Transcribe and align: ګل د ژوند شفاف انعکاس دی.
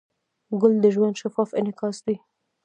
ګل 0.59 0.73
د 0.83 0.85
ژوند 0.95 1.15
شفاف 1.21 1.49
انعکاس 1.59 1.97
دی. 2.05 2.15